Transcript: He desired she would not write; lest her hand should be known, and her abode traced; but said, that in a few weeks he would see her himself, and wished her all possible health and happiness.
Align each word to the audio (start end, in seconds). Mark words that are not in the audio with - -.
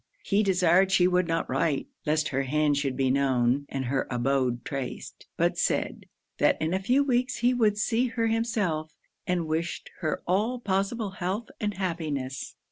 He 0.23 0.41
desired 0.41 0.91
she 0.91 1.07
would 1.07 1.27
not 1.27 1.47
write; 1.47 1.85
lest 2.07 2.29
her 2.29 2.41
hand 2.41 2.75
should 2.75 2.97
be 2.97 3.11
known, 3.11 3.67
and 3.69 3.85
her 3.85 4.07
abode 4.09 4.65
traced; 4.65 5.27
but 5.37 5.59
said, 5.59 6.07
that 6.39 6.59
in 6.59 6.73
a 6.73 6.79
few 6.81 7.03
weeks 7.03 7.35
he 7.35 7.53
would 7.53 7.77
see 7.77 8.07
her 8.07 8.25
himself, 8.25 8.95
and 9.27 9.45
wished 9.45 9.91
her 9.99 10.23
all 10.25 10.57
possible 10.59 11.11
health 11.11 11.51
and 11.59 11.75
happiness. 11.75 12.55